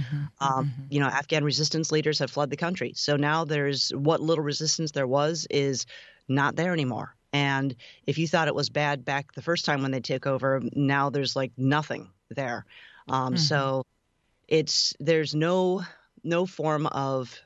[0.41, 2.93] Um, You know, Afghan resistance leaders have fled the country.
[2.97, 5.87] So now there's what little resistance there was is
[6.29, 7.15] not there anymore.
[7.33, 10.63] And if you thought it was bad back the first time when they took over,
[10.75, 12.67] now there's like nothing there.
[13.09, 13.85] Um, So
[14.49, 15.83] it's there's no
[16.25, 17.39] no form of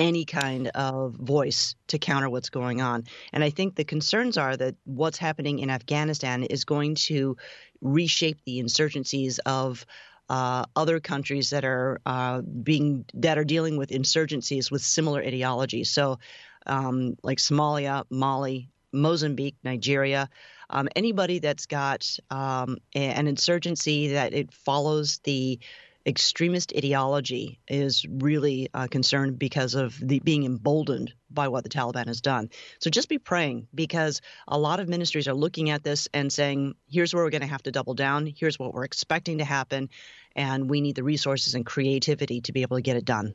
[0.00, 3.04] any kind of voice to counter what's going on.
[3.32, 7.36] And I think the concerns are that what's happening in Afghanistan is going to
[7.82, 9.84] reshape the insurgencies of
[10.30, 15.90] uh, other countries that are uh, being that are dealing with insurgencies with similar ideologies.
[15.90, 16.18] So,
[16.66, 20.30] um, like Somalia, Mali, Mozambique, Nigeria,
[20.70, 25.58] um, anybody that's got um, an insurgency that it follows the
[26.06, 32.06] extremist ideology is really uh, concerned because of the being emboldened by what the Taliban
[32.06, 32.50] has done.
[32.78, 36.74] So just be praying because a lot of ministries are looking at this and saying,
[36.90, 38.26] here's where we're going to have to double down.
[38.26, 39.90] Here's what we're expecting to happen.
[40.34, 43.34] And we need the resources and creativity to be able to get it done.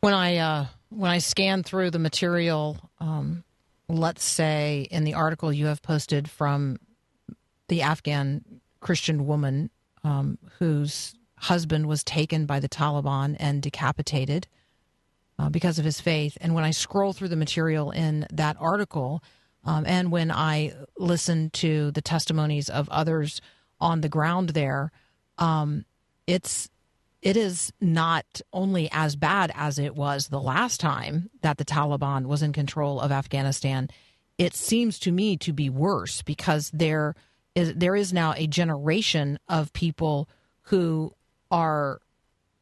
[0.00, 3.44] When I uh, when I scan through the material, um,
[3.88, 6.78] let's say in the article you have posted from
[7.66, 8.44] the Afghan
[8.80, 9.70] Christian woman
[10.08, 14.48] um, whose husband was taken by the Taliban and decapitated
[15.38, 19.22] uh, because of his faith, and when I scroll through the material in that article,
[19.64, 23.40] um, and when I listen to the testimonies of others
[23.80, 24.90] on the ground there,
[25.36, 25.84] um,
[26.26, 26.70] it's
[27.20, 32.26] it is not only as bad as it was the last time that the Taliban
[32.26, 33.88] was in control of Afghanistan.
[34.38, 37.16] It seems to me to be worse because there
[37.54, 40.28] is there is now a generation of people
[40.62, 41.14] who
[41.50, 42.00] are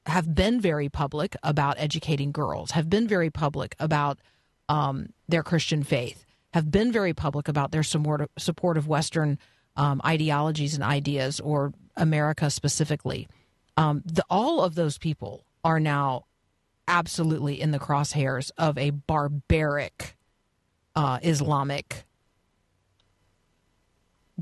[0.06, 4.18] have been very public about educating girls, have been very public about
[4.68, 9.38] um, their Christian faith, have been very public about their support of Western
[9.76, 13.28] um, ideologies and ideas, or America specifically.
[13.76, 16.24] Um, the, all of those people are now
[16.88, 20.16] absolutely in the crosshairs of a barbaric
[20.94, 22.05] uh, Islamic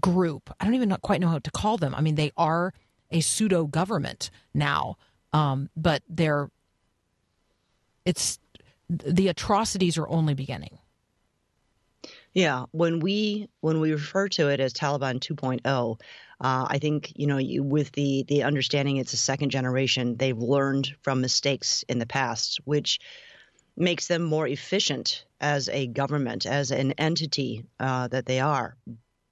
[0.05, 0.55] group.
[0.61, 1.95] I don't even quite know how to call them.
[1.95, 2.75] I mean, they are
[3.11, 4.97] a pseudo government now.
[5.33, 6.51] Um, but they're
[8.05, 8.39] it's
[8.89, 10.79] the atrocities are only beginning.
[12.35, 16.01] Yeah, when we when we refer to it as Taliban 2.0,
[16.41, 20.37] uh, I think you know you, with the the understanding it's a second generation, they've
[20.37, 23.01] learned from mistakes in the past, which
[23.77, 28.77] makes them more efficient as a government, as an entity uh, that they are.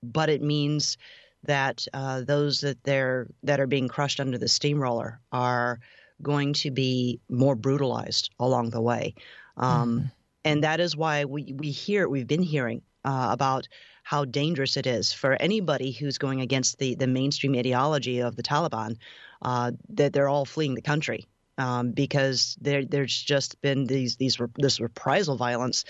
[0.03, 0.99] But it means
[1.45, 5.81] that uh, those that they're that are being crushed under the steamroller are
[6.23, 9.15] going to be more brutalized along the way.
[9.57, 10.07] Um, mm-hmm.
[10.45, 13.69] And that is why we, we hear, we've been hearing uh, about
[14.05, 18.43] how dangerous it is for anybody who's going against the, the mainstream ideology of the
[18.43, 18.97] Taliban,
[19.43, 21.27] uh, that they're all fleeing the country.
[21.59, 25.85] Um, because there, there's just been these these this reprisal violence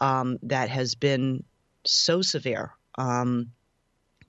[0.00, 1.44] um, that has been
[1.84, 2.72] so severe.
[2.96, 3.50] Um,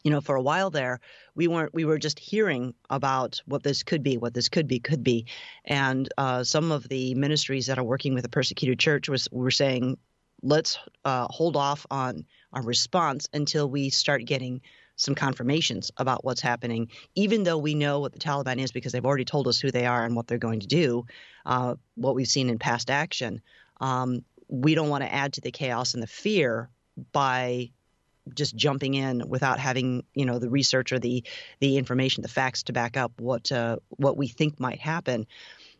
[0.04, 0.99] you know, for a while there,
[1.34, 4.80] we weren't we were just hearing about what this could be, what this could be,
[4.80, 5.25] could be,
[5.65, 9.49] and uh, some of the ministries that are working with the persecuted church was were
[9.49, 9.97] saying,
[10.43, 12.23] let's uh, hold off on
[12.54, 14.62] our response until we start getting
[14.95, 19.06] some confirmations about what's happening, even though we know what the Taliban is because they've
[19.06, 21.06] already told us who they are and what they're going to do,
[21.45, 23.41] uh, what we've seen in past action.
[23.82, 26.69] Um, we don't want to add to the chaos and the fear
[27.12, 27.71] by
[28.33, 31.23] just jumping in without having you know the research or the
[31.59, 35.27] the information, the facts to back up what uh, what we think might happen.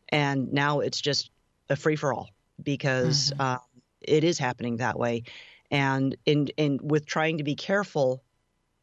[0.10, 1.32] And now it's just
[1.70, 2.30] a free for all
[2.62, 3.42] because mm-hmm.
[3.42, 3.58] uh,
[4.02, 5.24] it is happening that way.
[5.72, 8.24] And in in with trying to be careful,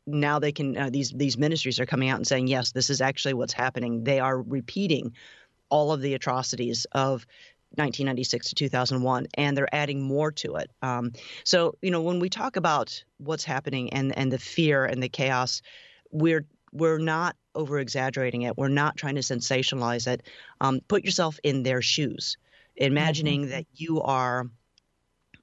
[0.07, 3.01] now they can uh, these these ministries are coming out and saying yes, this is
[3.01, 4.05] actually what's happening.
[4.05, 5.15] They are repeating
[5.69, 7.27] all of the atrocities of
[7.77, 10.71] 1996 to 2001, and they're adding more to it.
[10.83, 11.13] Um,
[11.45, 15.09] so, you know, when we talk about what's happening and and the fear and the
[15.09, 15.63] chaos,
[16.11, 18.57] we're we're not over exaggerating it.
[18.57, 20.23] We're not trying to sensationalize it.
[20.61, 22.39] Um, put yourself in their shoes,
[22.77, 23.51] imagining mm-hmm.
[23.51, 24.51] that you are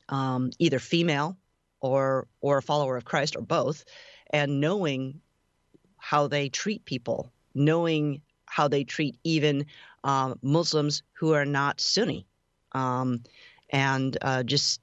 [0.10, 1.38] um, either female
[1.82, 3.86] or or a follower of Christ or both,
[4.32, 5.22] and knowing
[5.98, 9.65] how they treat people, knowing how they treat even
[10.03, 12.25] uh, Muslims who are not Sunni,
[12.73, 13.23] um,
[13.69, 14.81] and uh, just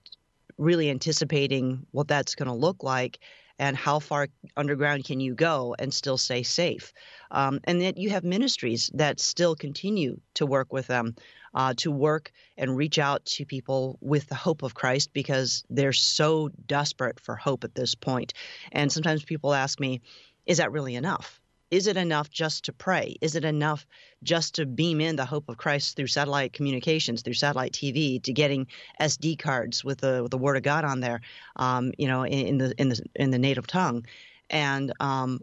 [0.59, 3.18] really anticipating what that's going to look like
[3.59, 6.92] and how far underground can you go and still stay safe.
[7.31, 11.14] Um, and that you have ministries that still continue to work with them,
[11.55, 15.94] uh, to work and reach out to people with the hope of Christ because they're
[15.94, 18.35] so desperate for hope at this point.
[18.72, 20.02] And sometimes people ask me,
[20.44, 21.40] is that really enough?
[21.70, 23.16] Is it enough just to pray?
[23.20, 23.87] Is it enough
[24.22, 28.33] just to beam in the hope of Christ through satellite communications, through satellite TV, to
[28.33, 28.68] getting
[29.00, 31.20] SD cards with the with the Word of God on there,
[31.57, 34.07] um, you know, in, in, the in the in the native tongue?
[34.48, 35.40] And um,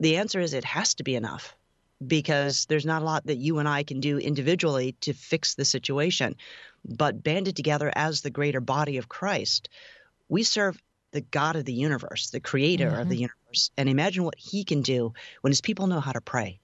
[0.00, 1.54] the answer is it has to be enough
[2.04, 5.64] because there's not a lot that you and I can do individually to fix the
[5.64, 6.36] situation,
[6.84, 9.68] but banded together as the greater body of Christ,
[10.28, 13.00] we serve the God of the universe, the creator mm-hmm.
[13.00, 13.22] of the mm-hmm.
[13.22, 13.70] universe.
[13.76, 16.60] And imagine what he can do when his people know how to pray.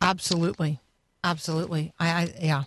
[0.00, 0.80] Absolutely.
[1.22, 1.92] Absolutely.
[1.98, 2.64] I, I yeah,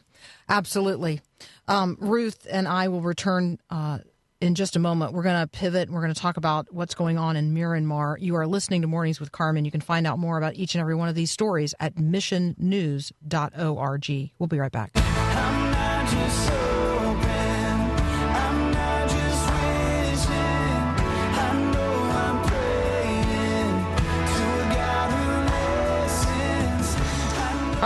[0.49, 1.21] absolutely.
[1.67, 3.99] Um, Ruth and I will return uh,
[4.41, 5.13] in just a moment.
[5.13, 5.87] We're going to pivot.
[5.87, 8.15] And we're going to talk about what's going on in Myanmar.
[8.19, 9.65] You are listening to Mornings with Carmen.
[9.65, 14.31] You can find out more about each and every one of these stories at missionnews.org.
[14.39, 14.91] We'll be right back.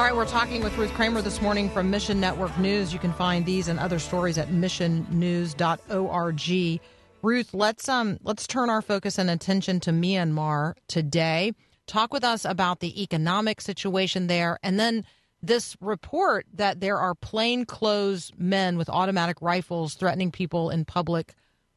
[0.02, 2.92] All right, we're talking with Ruth Kramer this morning from Mission Network News.
[2.92, 6.82] You can find these and other stories at missionnews.org.
[7.22, 11.52] Ruth, let's um let's turn our focus and attention to Myanmar today.
[11.86, 15.06] Talk with us about the economic situation there and then
[15.44, 21.36] this report that there are plainclothes men with automatic rifles threatening people in public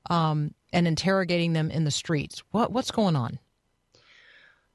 [0.09, 2.43] um, and interrogating them in the streets.
[2.53, 3.39] What what's going on?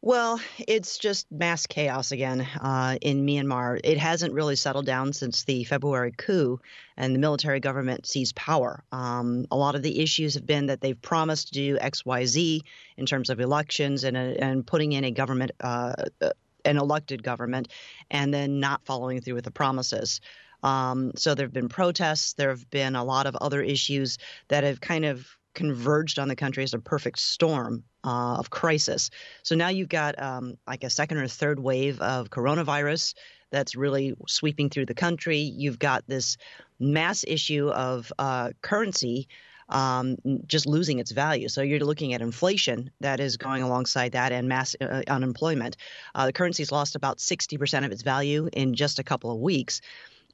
[0.01, 3.81] Well, it's just mass chaos again uh, in Myanmar.
[3.83, 6.61] It hasn't really settled down since the February coup
[6.95, 8.81] and the military government seized power.
[8.93, 12.25] Um, a lot of the issues have been that they've promised to do X, Y,
[12.25, 12.63] Z
[12.95, 16.29] in terms of elections and, uh, and putting in a government, uh, uh,
[16.63, 17.67] an elected government,
[18.09, 20.21] and then not following through with the promises.
[20.63, 22.33] Um, so there have been protests.
[22.33, 25.27] There have been a lot of other issues that have kind of
[25.59, 29.09] converged on the country as a perfect storm uh, of crisis.
[29.43, 33.13] So now you've got um, like a second or third wave of coronavirus
[33.51, 35.39] that's really sweeping through the country.
[35.39, 36.37] You've got this
[36.79, 39.27] mass issue of uh, currency
[39.67, 40.15] um,
[40.47, 41.49] just losing its value.
[41.49, 45.75] So you're looking at inflation that is going alongside that and mass uh, unemployment.
[46.15, 49.81] Uh, the currency's lost about 60% of its value in just a couple of weeks.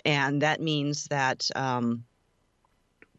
[0.06, 2.06] And that means that um,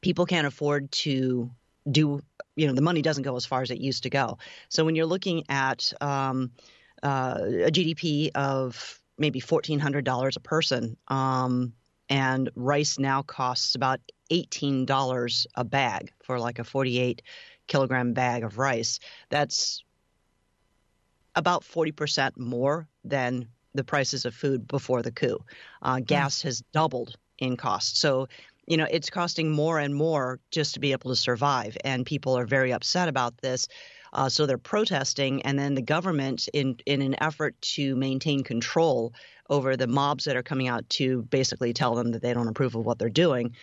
[0.00, 1.50] people can't afford to
[1.90, 2.20] do,
[2.56, 4.38] you know, the money doesn't go as far as it used to go.
[4.68, 6.50] So when you're looking at um,
[7.02, 11.72] uh, a GDP of maybe $1,400 a person, um,
[12.08, 17.22] and rice now costs about $18 a bag for like a 48
[17.66, 19.00] kilogram bag of rice.
[19.30, 19.82] That's
[21.34, 25.38] about 40% more than the prices of food before the coup.
[25.82, 27.98] Uh, gas has doubled in cost.
[27.98, 28.28] So,
[28.66, 31.76] you know, it's costing more and more just to be able to survive.
[31.84, 33.68] And people are very upset about this.
[34.12, 39.12] Uh, so they're protesting, and then the government, in in an effort to maintain control
[39.50, 42.74] over the mobs that are coming out to basically tell them that they don't approve
[42.74, 43.54] of what they're doing,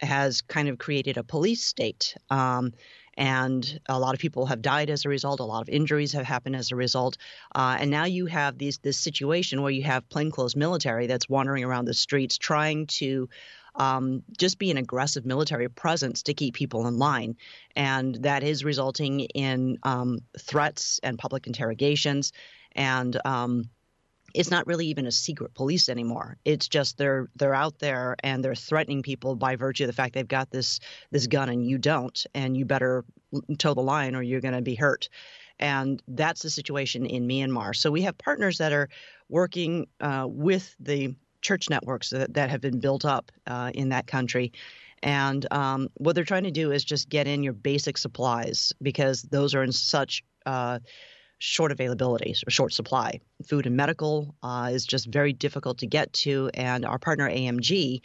[0.00, 2.16] has kind of created a police state.
[2.28, 2.72] Um,
[3.16, 5.40] and a lot of people have died as a result.
[5.40, 7.18] A lot of injuries have happened as a result.
[7.54, 11.64] Uh, and now you have these this situation where you have plainclothes military that's wandering
[11.64, 13.28] around the streets trying to
[13.80, 17.34] um, just be an aggressive military presence to keep people in line.
[17.74, 22.32] And that is resulting in um, threats and public interrogations.
[22.72, 23.70] And um,
[24.34, 26.36] it's not really even a secret police anymore.
[26.44, 30.14] It's just they're they're out there and they're threatening people by virtue of the fact
[30.14, 30.78] they've got this
[31.10, 33.06] this gun and you don't, and you better
[33.56, 35.08] toe the line or you're going to be hurt.
[35.58, 37.74] And that's the situation in Myanmar.
[37.74, 38.90] So we have partners that are
[39.28, 44.06] working uh, with the church networks that, that have been built up uh, in that
[44.06, 44.52] country.
[45.02, 49.22] And um, what they're trying to do is just get in your basic supplies because
[49.22, 50.80] those are in such uh,
[51.38, 53.20] short availability, or short supply.
[53.46, 58.02] Food and medical uh, is just very difficult to get to, and our partner AMG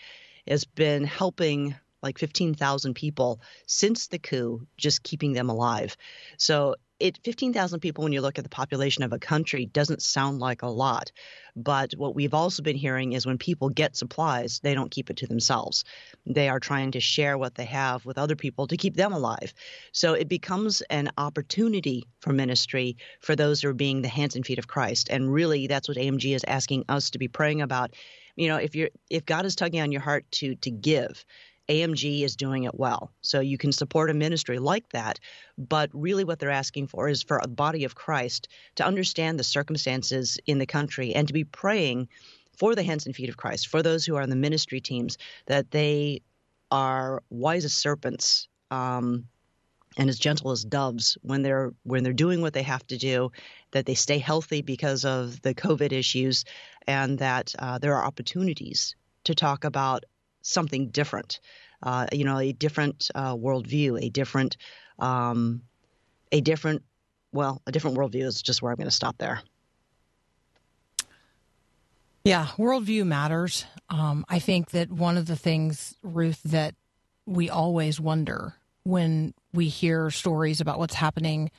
[0.47, 5.97] has been helping like 15,000 people since the coup, just keeping them alive.
[6.37, 10.39] So it 15,000 people when you look at the population of a country doesn't sound
[10.39, 11.11] like a lot.
[11.55, 15.17] But what we've also been hearing is when people get supplies, they don't keep it
[15.17, 15.83] to themselves.
[16.25, 19.53] They are trying to share what they have with other people to keep them alive.
[19.91, 24.45] So it becomes an opportunity for ministry for those who are being the hands and
[24.45, 25.09] feet of Christ.
[25.09, 27.93] And really that's what AMG is asking us to be praying about.
[28.35, 31.25] You know, if you're if God is tugging on your heart to to give,
[31.69, 33.11] AMG is doing it well.
[33.21, 35.19] So you can support a ministry like that.
[35.57, 39.43] But really, what they're asking for is for a body of Christ to understand the
[39.43, 42.09] circumstances in the country and to be praying
[42.57, 45.17] for the hands and feet of Christ, for those who are in the ministry teams,
[45.47, 46.21] that they
[46.71, 48.47] are wise as serpents.
[48.71, 49.27] Um,
[49.97, 53.31] and as gentle as doves when they're when they're doing what they have to do,
[53.71, 56.43] that they stay healthy because of the COVID issues,
[56.85, 60.03] and that uh, there are opportunities to talk about
[60.45, 61.39] something different,
[61.81, 64.57] uh, you know, a different uh, worldview, a different,
[64.99, 65.61] um,
[66.31, 66.83] a different,
[67.31, 69.41] well, a different worldview is just where I'm going to stop there.
[72.23, 73.65] Yeah, worldview matters.
[73.89, 76.75] Um, I think that one of the things, Ruth, that
[77.25, 81.51] we always wonder when we hear stories about what's happening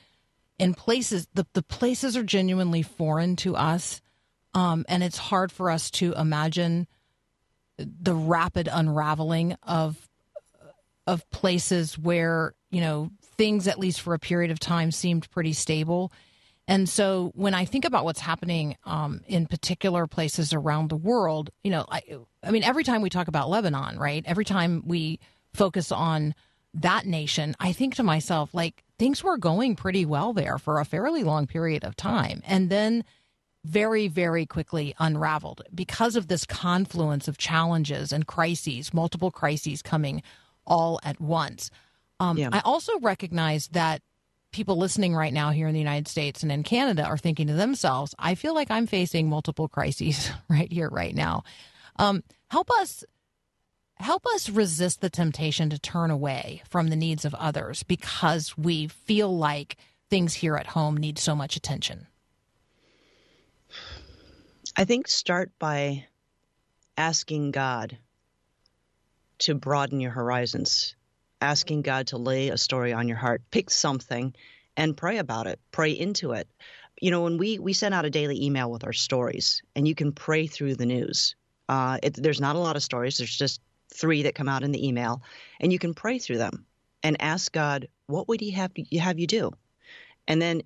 [0.59, 4.01] in places, the, the places are genuinely foreign to us.
[4.53, 6.87] Um, and it's hard for us to imagine
[7.77, 10.09] the rapid unraveling of
[11.05, 15.53] of places where you know things at least for a period of time seemed pretty
[15.53, 16.11] stable.
[16.69, 21.49] And so when i think about what's happening um, in particular places around the world
[21.63, 22.01] you know I,
[22.43, 25.21] I mean every time we talk about lebanon right every time we
[25.53, 26.35] focus on
[26.73, 30.85] that nation i think to myself like things were going pretty well there for a
[30.85, 32.41] fairly long period of time.
[32.45, 33.03] And then
[33.67, 40.23] very, very quickly unraveled because of this confluence of challenges and crises, multiple crises coming
[40.65, 41.69] all at once.
[42.19, 42.49] Um, yeah.
[42.51, 44.01] I also recognize that
[44.51, 47.53] people listening right now here in the United States and in Canada are thinking to
[47.53, 51.43] themselves, I feel like I'm facing multiple crises right here, right now.
[51.97, 53.03] Um, help us.
[53.99, 58.85] Help us resist the temptation to turn away from the needs of others because we
[58.85, 59.75] feel like
[60.07, 62.05] things here at home need so much attention.
[64.79, 66.05] I think start by
[66.95, 67.97] asking God
[69.39, 70.95] to broaden your horizons,
[71.41, 73.41] asking God to lay a story on your heart.
[73.49, 74.35] Pick something
[74.75, 76.47] and pray about it, pray into it.
[77.01, 79.95] You know, when we, we send out a daily email with our stories, and you
[79.95, 81.35] can pray through the news.
[81.67, 83.61] Uh, it, there's not a lot of stories, there's just
[83.91, 85.23] three that come out in the email,
[85.59, 86.67] and you can pray through them
[87.01, 89.53] and ask God, what would He have, have you do?
[90.27, 90.61] And then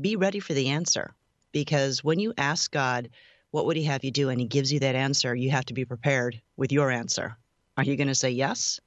[0.00, 1.16] be ready for the answer
[1.54, 3.08] because when you ask God,
[3.52, 4.28] what would he have you do?
[4.28, 7.38] And he gives you that answer, you have to be prepared with your answer.
[7.78, 8.80] Are you going to say yes?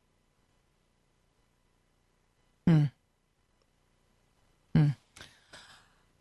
[2.68, 2.84] Hmm.
[4.76, 4.90] Hmm.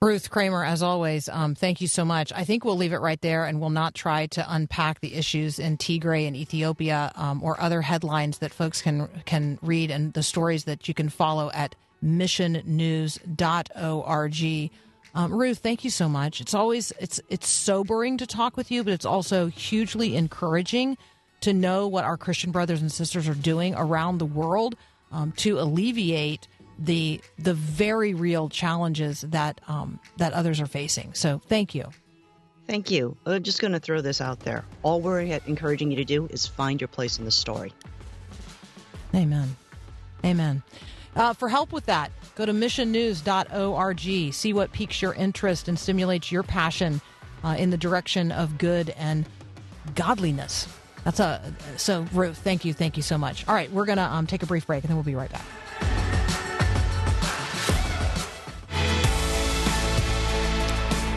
[0.01, 2.33] Ruth Kramer, as always, um, thank you so much.
[2.33, 5.59] I think we'll leave it right there and we'll not try to unpack the issues
[5.59, 10.23] in Tigray and Ethiopia um, or other headlines that folks can can read and the
[10.23, 11.75] stories that you can follow at
[12.05, 14.71] missionnews.org.
[15.17, 16.43] Um, Ruth, thank you so much.
[16.43, 20.99] It's always it's it's sobering to talk with you, but it's also hugely encouraging
[21.41, 24.77] to know what our Christian brothers and sisters are doing around the world
[25.11, 26.49] um, to alleviate
[26.79, 31.15] the the very real challenges that um, that others are facing.
[31.15, 31.89] So, thank you.
[32.67, 33.17] Thank you.
[33.25, 34.67] I'm just going to throw this out there.
[34.83, 37.73] All we're encouraging you to do is find your place in the story.
[39.15, 39.57] Amen.
[40.25, 40.63] Amen.
[41.17, 44.35] Uh, for help with that, go to missionnews.org.
[44.35, 47.01] See what piques your interest and stimulates your passion
[47.43, 49.27] uh, in the direction of good and
[49.95, 50.69] godliness.
[51.05, 51.41] That's a
[51.77, 52.37] so Ruth.
[52.37, 53.49] Thank you, thank you so much.
[53.49, 55.45] All right, we're gonna um, take a brief break and then we'll be right back.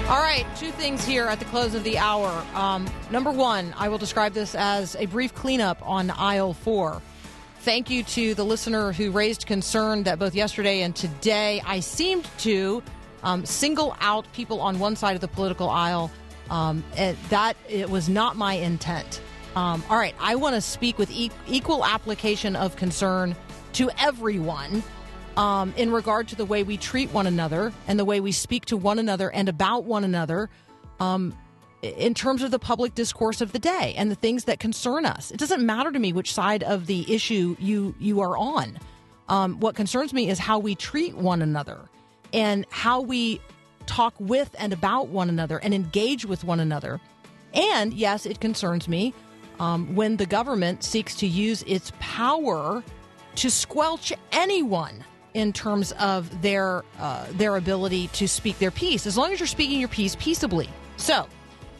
[0.07, 2.29] All right, two things here at the close of the hour.
[2.55, 7.01] Um, number one, I will describe this as a brief cleanup on aisle four.
[7.61, 12.25] Thank you to the listener who raised concern that both yesterday and today I seemed
[12.39, 12.81] to
[13.21, 16.09] um, single out people on one side of the political aisle.
[16.49, 16.83] Um,
[17.29, 19.21] that it was not my intent.
[19.57, 23.35] Um, all right, I want to speak with e- equal application of concern
[23.73, 24.81] to everyone
[25.35, 28.65] um, in regard to the way we treat one another and the way we speak
[28.65, 30.49] to one another and about one another
[30.99, 31.35] um,
[31.81, 35.31] in terms of the public discourse of the day and the things that concern us.
[35.31, 38.77] It doesn't matter to me which side of the issue you you are on.
[39.27, 41.79] Um, what concerns me is how we treat one another
[42.33, 43.39] and how we
[43.85, 46.99] talk with and about one another and engage with one another.
[47.53, 49.13] And yes, it concerns me
[49.59, 52.83] um, when the government seeks to use its power
[53.35, 55.03] to squelch anyone
[55.33, 59.47] in terms of their uh, their ability to speak their piece, as long as you're
[59.47, 60.69] speaking your piece peaceably.
[60.97, 61.27] So,